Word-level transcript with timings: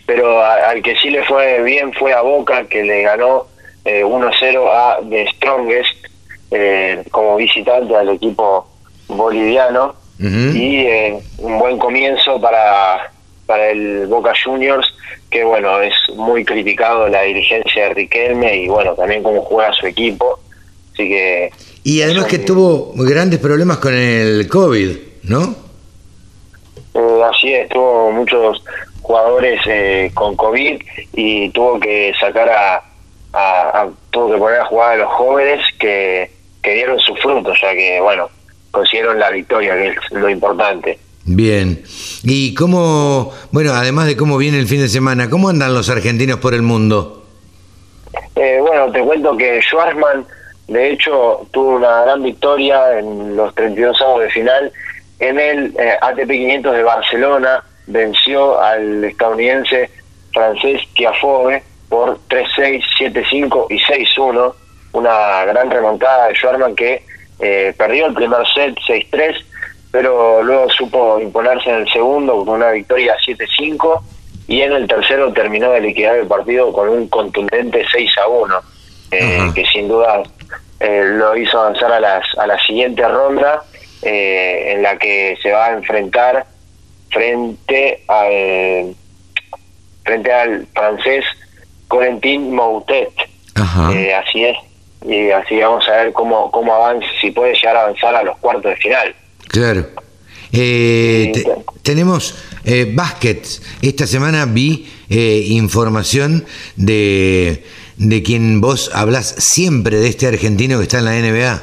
pero 0.06 0.44
al 0.44 0.82
que 0.82 0.96
sí 0.96 1.10
le 1.10 1.24
fue 1.24 1.62
bien 1.62 1.94
fue 1.94 2.14
a 2.14 2.22
Boca, 2.22 2.66
que 2.66 2.84
le 2.84 3.04
ganó 3.04 3.46
eh, 3.86 4.04
1 4.04 4.28
a 4.28 4.32
0 4.40 4.72
a 4.72 5.00
The 5.08 5.28
Strongest 5.36 6.01
eh, 6.52 7.04
como 7.12 7.38
visitante 7.38 7.96
al 7.96 8.10
equipo 8.10 8.68
boliviano 9.08 9.96
y 10.20 10.82
eh, 10.82 11.20
un 11.40 11.58
buen 11.58 11.80
comienzo 11.80 12.40
para, 12.40 13.12
para 13.48 13.72
el 13.72 14.06
Boca 14.06 14.34
Juniors 14.44 14.88
que 15.32 15.44
bueno 15.44 15.82
es 15.82 15.96
muy 16.16 16.46
criticado 16.46 17.08
la 17.08 17.24
dirigencia 17.24 17.88
de 17.88 17.94
Riquelme 17.96 18.56
y 18.56 18.68
bueno 18.68 18.94
también 18.94 19.24
cómo 19.24 19.42
juega 19.42 19.74
su 19.74 19.88
equipo 19.88 20.40
así 20.94 21.08
que 21.08 21.52
y 21.84 22.04
además 22.04 22.26
que 22.26 22.38
tuvo 22.38 22.94
grandes 22.96 23.40
problemas 23.40 23.78
con 23.78 23.96
el 23.96 24.48
COVID 24.48 24.98
¿no? 25.24 25.56
Eh, 26.94 27.22
así 27.28 27.54
es 27.54 27.70
tuvo 27.70 28.12
muchos 28.12 28.64
jugadores 29.02 29.60
eh, 29.66 30.12
con 30.14 30.36
COVID 30.36 30.82
y 31.14 31.50
tuvo 31.50 31.80
que 31.80 32.14
sacar 32.20 32.50
a, 32.50 32.84
a, 33.34 33.90
tuvo 34.12 34.34
que 34.34 34.38
poner 34.38 34.60
a 34.60 34.66
jugar 34.66 34.94
a 34.94 34.98
los 34.98 35.12
jóvenes 35.14 35.62
que 35.80 36.30
que 36.62 36.74
dieron 36.74 37.00
sus 37.00 37.20
frutos, 37.20 37.58
ya 37.62 37.72
que, 37.74 38.00
bueno, 38.02 38.30
consiguieron 38.72 39.20
la 39.20 39.30
victoria, 39.30 39.76
que 39.76 39.88
es 39.90 40.12
lo 40.12 40.30
importante. 40.30 40.98
Bien. 41.26 41.84
¿Y 42.24 42.54
cómo, 42.56 43.32
bueno, 43.52 43.74
además 43.74 44.08
de 44.08 44.18
cómo 44.18 44.38
viene 44.38 44.60
el 44.60 44.68
fin 44.68 44.82
de 44.82 44.88
semana, 44.88 45.30
cómo 45.30 45.50
andan 45.50 45.74
los 45.74 45.90
argentinos 45.90 46.40
por 46.40 46.54
el 46.54 46.62
mundo? 46.62 47.26
Eh, 48.36 48.58
bueno, 48.60 48.92
te 48.92 49.02
cuento 49.02 49.38
que 49.38 49.62
Schwarzman, 49.62 50.26
de 50.68 50.92
hecho, 50.92 51.48
tuvo 51.52 51.76
una 51.76 52.04
gran 52.04 52.24
victoria 52.24 53.00
en 53.00 53.36
los 53.36 53.54
32 53.56 54.02
avos 54.02 54.22
de 54.22 54.30
final 54.30 54.72
en 55.20 55.40
el 55.40 55.76
eh, 55.80 55.98
ATP 56.02 56.30
500 56.30 56.76
de 56.76 56.84
Barcelona, 56.84 57.64
venció 57.86 58.60
al 58.60 59.04
estadounidense 59.04 59.90
francés 60.34 60.82
Tiafoe 60.96 61.62
por 61.90 62.18
3-6, 62.28 62.82
7-5 63.00 63.68
y 63.70 63.78
6-1 64.18 64.54
una 64.94 65.46
gran 65.46 65.70
remontada 65.70 66.28
de 66.28 66.36
Schwarman 66.36 66.76
que 66.76 67.04
eh, 67.40 67.74
perdió 67.78 68.08
el 68.08 68.14
primer 68.14 68.46
set 68.54 68.76
6-3, 68.88 69.36
pero 69.92 70.44
luego 70.44 70.70
supo 70.70 71.20
imponerse 71.20 71.70
en 71.70 71.78
el 71.78 71.92
segundo 71.92 72.46
con 72.46 72.56
una 72.56 72.72
victoria 72.72 73.16
7-5 73.26 74.02
y 74.48 74.62
en 74.62 74.74
el 74.74 74.88
tercero 74.88 75.32
terminó 75.34 75.72
de 75.72 75.82
liquidar 75.82 76.18
el 76.18 76.28
partido 76.28 76.72
con 76.72 76.90
un 76.90 77.08
contundente 77.08 77.86
6-1, 77.86 78.62
eh, 79.12 79.52
que 79.56 79.66
sin 79.66 79.88
duda 79.88 80.22
eh, 80.80 81.04
lo 81.06 81.36
hizo 81.36 81.60
avanzar 81.60 81.92
a, 81.94 82.00
las, 82.00 82.26
a 82.38 82.48
la 82.48 82.60
siguiente 82.64 83.08
ronda 83.08 83.64
en 84.04 84.82
la 84.82 84.98
que 84.98 85.38
se 85.44 85.52
va 85.52 85.68
a 85.68 85.74
enfrentar 85.74 86.44
frente 87.12 88.04
al 88.08 88.96
frente 90.04 90.34
al 90.34 90.66
francés 90.74 91.24
Corentin 91.88 92.52
Moutet. 92.52 93.12
así 93.56 94.46
es, 94.46 94.58
y 95.06 95.32
así 95.32 95.60
vamos 95.60 95.88
a 95.88 96.04
ver 96.04 96.14
cómo, 96.14 96.52
cómo 96.52 96.74
avanza, 96.74 97.08
si 97.20 97.32
puede 97.32 97.54
llegar 97.54 97.76
a 97.76 97.82
avanzar 97.84 98.16
a 98.16 98.24
los 98.24 98.38
cuartos 98.38 98.72
de 98.72 98.76
final. 98.78 99.16
Claro. 99.48 99.86
Eh, 100.54 101.32
tenemos 101.82 102.36
eh, 102.66 102.94
Esta 103.82 104.06
semana 104.06 104.46
vi 104.46 104.92
eh, 105.10 105.46
información 105.48 106.46
de, 106.76 107.64
de 107.98 108.24
quien 108.24 108.60
vos 108.60 108.92
hablas 108.94 109.28
siempre 109.28 109.98
de 109.98 110.10
este 110.10 110.28
argentino 110.28 110.78
que 110.78 110.84
está 110.84 111.00
en 111.00 111.06
la 111.06 111.14
NBA. 111.14 111.62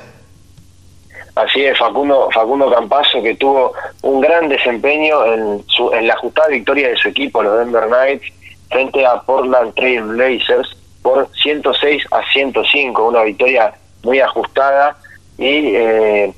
Así 1.35 1.65
es, 1.65 1.79
Facundo, 1.79 2.29
Facundo 2.33 2.69
Campazo, 2.69 3.23
que 3.23 3.37
tuvo 3.37 3.73
un 4.03 4.21
gran 4.21 4.49
desempeño 4.49 5.25
en, 5.33 5.63
su, 5.69 5.93
en 5.93 6.09
la 6.09 6.15
ajustada 6.15 6.49
victoria 6.49 6.89
de 6.89 6.97
su 6.97 7.09
equipo, 7.09 7.43
los 7.45 7.59
Denver 7.59 7.87
Knights, 7.87 8.27
frente 8.69 9.07
a 9.07 9.21
Portland 9.23 9.73
Trail 9.75 10.03
Blazers, 10.03 10.77
por 11.03 11.29
106 11.43 12.05
a 12.11 12.21
105, 12.33 13.09
una 13.09 13.23
victoria 13.23 13.73
muy 14.03 14.21
ajustada 14.21 14.97
y 15.37 15.75
eh, 15.75 16.33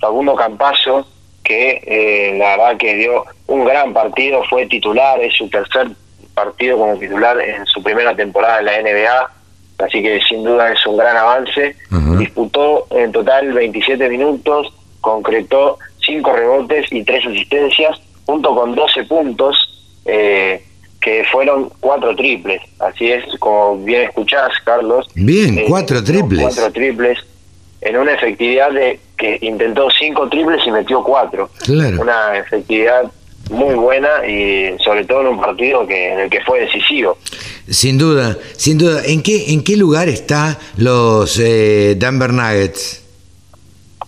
Facundo 0.00 0.34
Campazo 0.34 1.06
que 1.44 1.82
eh, 1.86 2.38
la 2.38 2.56
verdad 2.56 2.76
que 2.78 2.94
dio 2.94 3.24
un 3.46 3.64
gran 3.64 3.92
partido, 3.92 4.42
fue 4.48 4.66
titular, 4.66 5.20
es 5.20 5.34
su 5.34 5.48
tercer 5.48 5.88
partido 6.32 6.78
como 6.78 6.96
titular 6.96 7.40
en 7.40 7.64
su 7.66 7.82
primera 7.82 8.16
temporada 8.16 8.58
en 8.60 8.64
la 8.64 8.82
NBA, 8.82 9.30
así 9.84 10.02
que 10.02 10.20
sin 10.22 10.42
duda 10.42 10.72
es 10.72 10.84
un 10.86 10.96
gran 10.96 11.16
avance. 11.16 11.76
Disputó 12.18 12.86
en 12.90 13.12
total 13.12 13.52
27 13.52 14.08
minutos, 14.08 14.72
concretó 15.00 15.78
5 16.04 16.32
rebotes 16.32 16.90
y 16.90 17.04
3 17.04 17.26
asistencias, 17.26 18.00
junto 18.24 18.54
con 18.54 18.74
12 18.74 19.04
puntos. 19.04 19.70
Eh, 20.06 20.64
que 21.04 21.22
fueron 21.30 21.70
cuatro 21.80 22.16
triples. 22.16 22.62
Así 22.78 23.12
es, 23.12 23.22
como 23.38 23.76
bien 23.76 24.02
escuchás, 24.02 24.48
Carlos. 24.64 25.06
Bien, 25.14 25.58
eh, 25.58 25.64
cuatro 25.68 26.02
triples. 26.02 26.40
Cuatro 26.40 26.72
triples 26.72 27.18
en 27.82 27.98
una 27.98 28.14
efectividad 28.14 28.70
de 28.72 28.98
que 29.18 29.38
intentó 29.42 29.88
cinco 29.90 30.26
triples 30.30 30.66
y 30.66 30.70
metió 30.70 31.04
cuatro. 31.04 31.50
Claro. 31.62 32.00
Una 32.00 32.38
efectividad 32.38 33.12
muy 33.50 33.74
buena 33.74 34.26
y 34.26 34.78
sobre 34.82 35.04
todo 35.04 35.20
en 35.20 35.26
un 35.26 35.40
partido 35.40 35.86
que 35.86 36.14
en 36.14 36.20
el 36.20 36.30
que 36.30 36.40
fue 36.40 36.62
decisivo. 36.62 37.18
Sin 37.68 37.98
duda, 37.98 38.38
sin 38.56 38.78
duda. 38.78 39.02
¿En 39.04 39.22
qué 39.22 39.52
en 39.52 39.62
qué 39.62 39.76
lugar 39.76 40.08
está 40.08 40.58
los 40.78 41.38
eh, 41.38 41.96
Denver 41.98 42.32
Nuggets? 42.32 43.04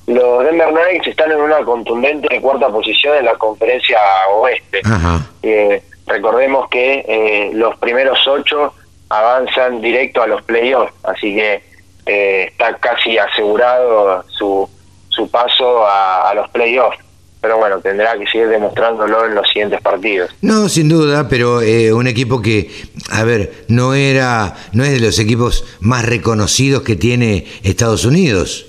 Los 0.07 0.45
Denver 0.45 0.73
Nuggets 0.73 1.09
están 1.09 1.31
en 1.31 1.41
una 1.43 1.59
contundente 1.59 2.41
cuarta 2.41 2.69
posición 2.71 3.19
en 3.19 3.27
la 3.27 3.35
conferencia 3.35 3.99
oeste. 4.41 4.81
Ajá. 4.83 5.27
Eh, 5.43 5.83
Recordemos 6.07 6.69
que 6.69 7.05
eh, 7.09 7.51
los 7.55 7.77
primeros 7.79 8.19
ocho 8.29 8.73
avanzan 9.09 9.81
directo 9.81 10.23
a 10.23 10.27
los 10.27 10.43
playoffs, 10.43 10.93
así 11.03 11.35
que 11.35 11.63
eh, 12.07 12.49
está 12.51 12.77
casi 12.79 13.19
asegurado 13.19 14.25
su, 14.29 14.69
su 15.09 15.29
paso 15.31 15.85
a, 15.87 16.33
los 16.35 16.49
playoffs. 16.51 16.99
pero 17.41 17.59
bueno, 17.59 17.81
tendrá 17.81 18.17
que 18.19 18.27
seguir 18.27 18.49
demostrándolo 18.49 19.27
en 19.27 19.35
los 19.35 19.49
siguientes 19.49 19.81
partidos. 19.81 20.31
No, 20.43 20.69
sin 20.69 20.89
duda, 20.89 21.29
pero 21.29 21.61
eh, 21.61 21.93
un 21.93 22.07
equipo 22.07 22.41
que, 22.41 22.71
a 23.11 23.25
ver, 23.25 23.65
no 23.69 23.95
era, 23.95 24.55
no 24.73 24.85
es 24.85 24.93
de 24.93 25.01
los 25.01 25.19
equipos 25.19 25.65
más 25.81 26.05
reconocidos 26.05 26.83
que 26.83 26.95
tiene 26.95 27.47
Estados 27.65 28.05
Unidos. 28.05 28.67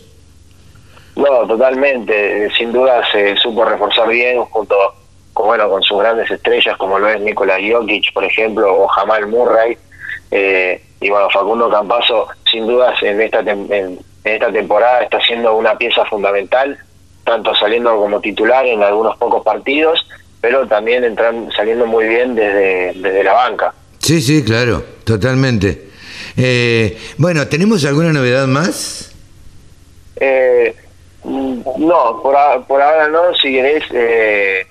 No, 1.16 1.48
totalmente. 1.48 2.50
Sin 2.58 2.72
duda 2.72 3.02
se 3.12 3.36
supo 3.38 3.66
reforzar 3.66 4.08
bien 4.08 4.44
junto 4.46 4.76
con, 5.38 5.46
bueno, 5.46 5.70
con 5.70 5.84
sus 5.84 6.00
grandes 6.00 6.32
estrellas 6.32 6.76
como 6.78 6.98
lo 6.98 7.08
es 7.08 7.22
Nikola 7.22 7.58
Jokic, 7.62 8.12
por 8.12 8.24
ejemplo, 8.24 8.76
o 8.76 8.88
Jamal 8.88 9.28
Murray. 9.28 9.78
Eh, 10.32 10.82
y 11.00 11.10
bueno, 11.12 11.30
Facundo 11.30 11.70
Campazo, 11.70 12.28
sin 12.52 12.66
dudas, 12.66 13.02
en 13.04 13.22
esta, 13.22 13.40
en 13.42 14.00
esta 14.24 14.52
temporada 14.52 15.04
está 15.04 15.22
siendo 15.22 15.56
una 15.56 15.78
pieza 15.78 16.04
fundamental 16.06 16.78
tanto 17.28 17.54
saliendo 17.54 17.96
como 17.98 18.22
titular 18.22 18.66
en 18.66 18.82
algunos 18.82 19.18
pocos 19.18 19.44
partidos, 19.44 20.08
pero 20.40 20.66
también 20.66 21.04
entran, 21.04 21.52
saliendo 21.56 21.86
muy 21.86 22.08
bien 22.08 22.34
desde, 22.34 22.94
desde 22.94 23.24
la 23.24 23.34
banca. 23.34 23.74
Sí, 24.00 24.22
sí, 24.22 24.44
claro, 24.44 24.82
totalmente. 25.04 25.90
Eh, 26.38 26.98
bueno, 27.18 27.46
¿tenemos 27.48 27.84
alguna 27.84 28.14
novedad 28.14 28.48
más? 28.48 29.14
Eh, 30.16 30.74
no, 31.26 32.22
por, 32.24 32.36
por, 32.66 32.82
ahora 32.82 33.10
no, 33.10 33.36
si 33.36 33.52
querés, 33.52 33.84
eh, 33.92 34.67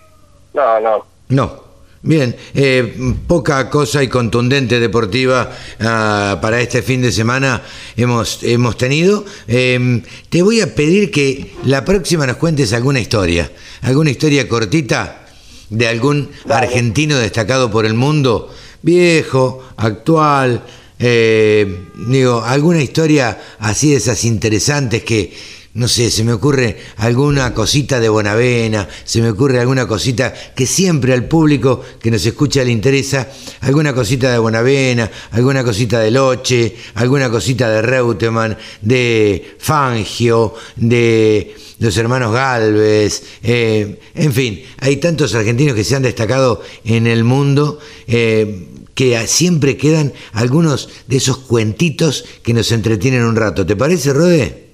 no, 0.56 0.80
no. 0.80 1.06
No. 1.28 1.66
Bien, 2.02 2.36
eh, 2.54 3.14
poca 3.26 3.68
cosa 3.68 4.00
y 4.00 4.06
contundente 4.06 4.78
deportiva 4.78 5.50
ah, 5.80 6.38
para 6.40 6.60
este 6.60 6.80
fin 6.82 7.02
de 7.02 7.10
semana 7.10 7.62
hemos, 7.96 8.44
hemos 8.44 8.76
tenido. 8.76 9.24
Em, 9.48 10.02
te 10.28 10.40
voy 10.42 10.60
a 10.60 10.72
pedir 10.72 11.10
que 11.10 11.52
la 11.64 11.84
próxima 11.84 12.26
nos 12.26 12.36
cuentes 12.36 12.72
alguna 12.72 13.00
historia, 13.00 13.50
alguna 13.82 14.10
historia 14.10 14.48
cortita 14.48 15.26
de 15.68 15.88
algún 15.88 16.30
argentino 16.48 17.18
destacado 17.18 17.72
por 17.72 17.84
el 17.84 17.94
mundo, 17.94 18.54
viejo, 18.82 19.64
actual, 19.76 20.62
eh, 20.98 21.88
digo, 22.08 22.42
alguna 22.44 22.82
historia 22.82 23.36
así 23.58 23.90
de 23.90 23.96
esas 23.96 24.24
interesantes 24.24 25.02
que 25.02 25.34
no 25.76 25.88
sé, 25.88 26.10
se 26.10 26.24
me 26.24 26.32
ocurre 26.32 26.78
alguna 26.96 27.52
cosita 27.52 28.00
de 28.00 28.08
Bonavena, 28.08 28.88
se 29.04 29.20
me 29.20 29.28
ocurre 29.28 29.60
alguna 29.60 29.86
cosita 29.86 30.32
que 30.32 30.64
siempre 30.64 31.12
al 31.12 31.28
público 31.28 31.82
que 32.00 32.10
nos 32.10 32.24
escucha 32.24 32.64
le 32.64 32.70
interesa, 32.70 33.28
alguna 33.60 33.92
cosita 33.92 34.32
de 34.32 34.38
Bonavena, 34.38 35.10
alguna 35.32 35.62
cosita 35.62 36.00
de 36.00 36.10
Loche, 36.10 36.74
alguna 36.94 37.28
cosita 37.28 37.68
de 37.68 37.82
Reutemann, 37.82 38.56
de 38.80 39.56
Fangio, 39.58 40.54
de 40.76 41.54
los 41.78 41.94
hermanos 41.98 42.32
Galvez, 42.32 43.22
eh, 43.42 44.00
en 44.14 44.32
fin, 44.32 44.62
hay 44.78 44.96
tantos 44.96 45.34
argentinos 45.34 45.74
que 45.74 45.84
se 45.84 45.94
han 45.94 46.02
destacado 46.04 46.62
en 46.86 47.06
el 47.06 47.22
mundo. 47.22 47.78
Eh, 48.06 48.68
que 48.94 49.26
siempre 49.26 49.76
quedan 49.76 50.14
algunos 50.32 50.88
de 51.06 51.18
esos 51.18 51.36
cuentitos 51.36 52.24
que 52.42 52.54
nos 52.54 52.72
entretienen 52.72 53.24
un 53.24 53.36
rato. 53.36 53.66
¿Te 53.66 53.76
parece, 53.76 54.14
Rode? 54.14 54.65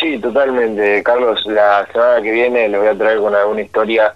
Sí, 0.00 0.18
totalmente, 0.18 1.02
Carlos. 1.02 1.40
La 1.46 1.86
semana 1.92 2.22
que 2.22 2.32
viene 2.32 2.68
le 2.68 2.78
voy 2.78 2.88
a 2.88 2.96
traer 2.96 3.18
con 3.18 3.34
alguna 3.34 3.60
historia. 3.60 4.14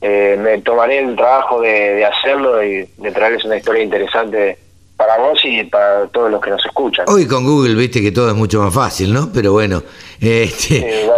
Eh, 0.00 0.38
me 0.38 0.58
tomaré 0.58 1.00
el 1.00 1.16
trabajo 1.16 1.60
de, 1.60 2.04
hacerlo 2.04 2.62
y 2.62 2.88
de 2.98 3.10
traerles 3.10 3.44
una 3.44 3.56
historia 3.56 3.82
interesante 3.82 4.58
para 4.96 5.18
vos 5.18 5.40
y 5.44 5.64
para 5.64 6.06
todos 6.06 6.30
los 6.30 6.40
que 6.40 6.50
nos 6.50 6.64
escuchan. 6.64 7.06
Hoy 7.08 7.26
con 7.26 7.44
Google, 7.44 7.74
viste 7.74 8.00
que 8.00 8.12
todo 8.12 8.28
es 8.28 8.36
mucho 8.36 8.62
más 8.62 8.72
fácil, 8.72 9.12
¿no? 9.12 9.30
Pero 9.32 9.52
bueno, 9.52 9.82
este, 10.20 11.08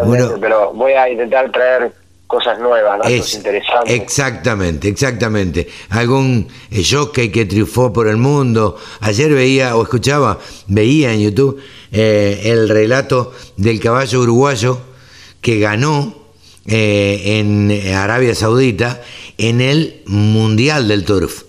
pero 0.40 0.72
voy 0.72 0.92
a 0.92 1.10
intentar 1.10 1.50
traer 1.52 1.92
cosas 2.26 2.58
nuevas, 2.58 2.98
datos 2.98 3.34
interesantes. 3.34 3.94
Exactamente, 3.94 4.88
exactamente. 4.88 5.68
Algún 5.90 6.48
eh, 6.70 6.82
jockey 6.88 7.30
que 7.30 7.44
triunfó 7.44 7.92
por 7.92 8.08
el 8.08 8.16
mundo. 8.16 8.76
Ayer 9.00 9.32
veía 9.32 9.76
o 9.76 9.82
escuchaba, 9.82 10.38
veía 10.68 11.12
en 11.12 11.20
YouTube 11.20 11.60
eh, 11.92 12.42
el 12.44 12.68
relato 12.68 13.32
del 13.56 13.80
caballo 13.80 14.20
uruguayo 14.20 14.80
que 15.40 15.58
ganó 15.58 16.26
eh, 16.66 17.38
en 17.38 17.70
Arabia 17.94 18.34
Saudita 18.34 19.02
en 19.38 19.60
el 19.60 20.02
Mundial 20.06 20.88
del 20.88 21.04
Turf. 21.04 21.42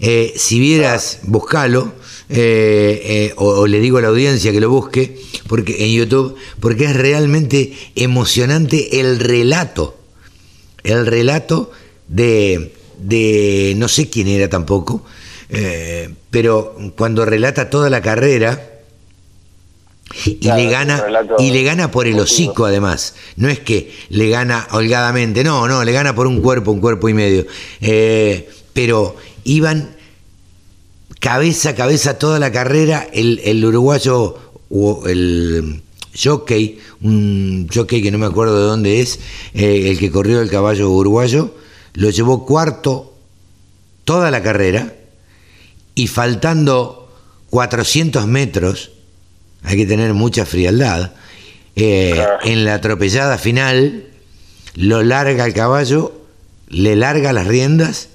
si 0.00 0.58
vieras, 0.58 1.20
buscalo, 1.24 1.92
o, 3.36 3.66
le 3.66 3.80
digo 3.80 3.98
a 3.98 4.02
la 4.02 4.08
audiencia 4.08 4.52
que 4.52 4.60
lo 4.60 4.70
busque, 4.70 5.18
porque 5.46 5.84
en 5.84 5.92
YouTube, 5.92 6.36
porque 6.58 6.84
es 6.84 6.96
realmente 6.96 7.72
emocionante 7.96 9.00
el 9.00 9.18
relato, 9.20 9.96
el 10.82 11.06
relato 11.06 11.70
de, 12.08 12.72
de 12.98 13.74
no 13.76 13.88
sé 13.88 14.08
quién 14.08 14.28
era 14.28 14.48
tampoco, 14.48 15.04
eh, 15.50 16.10
pero 16.30 16.76
cuando 16.96 17.24
relata 17.24 17.70
toda 17.70 17.90
la 17.90 18.00
carrera, 18.00 18.79
y 20.24 20.44
le 20.44 20.70
gana 20.70 21.04
y 21.38 21.50
le 21.50 21.62
gana 21.62 21.90
por 21.90 22.06
el 22.06 22.18
hocico 22.18 22.64
además. 22.64 23.14
No 23.36 23.48
es 23.48 23.60
que 23.60 23.92
le 24.08 24.28
gana 24.28 24.66
holgadamente 24.72 25.44
no 25.44 25.68
no 25.68 25.84
le 25.84 25.92
gana 25.92 26.14
por 26.14 26.26
un 26.26 26.40
cuerpo 26.40 26.72
un 26.72 26.80
cuerpo 26.80 27.08
y 27.08 27.14
medio. 27.14 27.46
Eh, 27.80 28.48
pero 28.72 29.16
iban 29.44 29.96
cabeza 31.20 31.70
a 31.70 31.74
cabeza 31.74 32.18
toda 32.18 32.38
la 32.38 32.50
carrera 32.50 33.06
el, 33.12 33.40
el 33.44 33.64
uruguayo 33.64 34.38
o 34.70 35.06
el 35.06 35.82
jockey, 36.14 36.78
un 37.02 37.68
jockey 37.72 38.02
que 38.02 38.10
no 38.10 38.18
me 38.18 38.26
acuerdo 38.26 38.56
de 38.56 38.64
dónde 38.64 39.00
es, 39.00 39.20
eh, 39.54 39.90
el 39.90 39.98
que 39.98 40.10
corrió 40.10 40.40
el 40.40 40.50
caballo 40.50 40.90
uruguayo, 40.90 41.54
lo 41.94 42.10
llevó 42.10 42.46
cuarto 42.46 43.14
toda 44.04 44.30
la 44.30 44.42
carrera 44.42 44.94
y 45.94 46.06
faltando 46.06 47.12
400 47.50 48.26
metros, 48.26 48.90
hay 49.62 49.76
que 49.76 49.86
tener 49.86 50.14
mucha 50.14 50.46
frialdad, 50.46 51.12
eh, 51.76 52.22
en 52.42 52.64
la 52.64 52.74
atropellada 52.74 53.38
final 53.38 54.04
lo 54.74 55.02
larga 55.02 55.46
el 55.46 55.54
caballo, 55.54 56.12
le 56.68 56.96
larga 56.96 57.32
las 57.32 57.46
riendas 57.46 58.08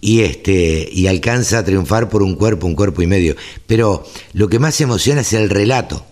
y 0.00 0.22
este 0.22 0.88
y 0.90 1.06
alcanza 1.06 1.58
a 1.58 1.64
triunfar 1.64 2.08
por 2.08 2.22
un 2.22 2.34
cuerpo, 2.34 2.66
un 2.66 2.74
cuerpo 2.74 3.02
y 3.02 3.06
medio. 3.06 3.36
Pero 3.66 4.04
lo 4.32 4.48
que 4.48 4.58
más 4.58 4.80
emociona 4.80 5.22
es 5.22 5.32
el 5.32 5.50
relato. 5.50 6.04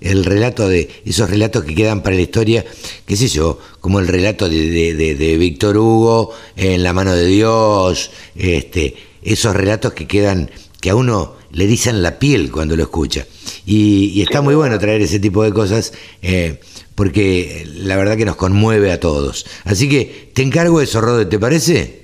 El 0.00 0.24
relato 0.24 0.68
de 0.68 0.90
esos 1.04 1.30
relatos 1.30 1.64
que 1.64 1.76
quedan 1.76 2.02
para 2.02 2.16
la 2.16 2.22
historia, 2.22 2.64
qué 3.06 3.16
sé 3.16 3.28
yo, 3.28 3.60
como 3.80 4.00
el 4.00 4.08
relato 4.08 4.48
de, 4.48 4.94
de, 4.94 5.36
Víctor 5.36 5.76
Hugo 5.76 6.34
en 6.56 6.82
La 6.82 6.92
mano 6.92 7.14
de 7.14 7.26
Dios, 7.26 8.10
este, 8.34 8.96
esos 9.22 9.54
relatos 9.54 9.92
que 9.92 10.08
quedan, 10.08 10.50
que 10.80 10.90
a 10.90 10.96
uno 10.96 11.36
le 11.52 11.66
dicen 11.66 12.02
la 12.02 12.18
piel 12.18 12.50
cuando 12.50 12.76
lo 12.76 12.82
escucha. 12.82 13.26
Y, 13.66 14.22
está 14.22 14.40
muy 14.40 14.54
bueno 14.54 14.78
traer 14.78 15.02
ese 15.02 15.20
tipo 15.20 15.42
de 15.42 15.52
cosas, 15.52 15.92
eh, 16.22 16.60
porque 16.94 17.66
la 17.74 17.96
verdad 17.96 18.16
que 18.16 18.24
nos 18.24 18.36
conmueve 18.36 18.92
a 18.92 19.00
todos. 19.00 19.46
Así 19.64 19.88
que 19.88 20.30
te 20.34 20.42
encargo 20.42 20.80
eso, 20.80 21.00
Rode, 21.00 21.26
¿te 21.26 21.38
parece? 21.38 22.02